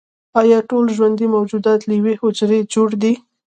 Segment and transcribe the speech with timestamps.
[0.41, 3.13] ایا ټول ژوندي موجودات له یوې حجرې جوړ دي